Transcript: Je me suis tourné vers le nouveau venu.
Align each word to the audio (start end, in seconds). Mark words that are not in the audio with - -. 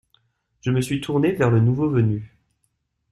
Je 0.61 0.71
me 0.71 0.81
suis 0.81 0.99
tourné 0.99 1.31
vers 1.33 1.51
le 1.51 1.59
nouveau 1.59 1.87
venu. 1.87 2.35